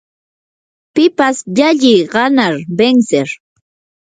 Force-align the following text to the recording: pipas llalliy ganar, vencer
pipas 0.93 1.37
llalliy 1.55 2.01
ganar, 2.15 2.55
vencer 2.79 3.29